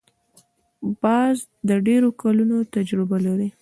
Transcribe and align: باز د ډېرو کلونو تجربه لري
باز 1.01 1.37
د 1.69 1.71
ډېرو 1.87 2.09
کلونو 2.21 2.57
تجربه 2.73 3.17
لري 3.25 3.49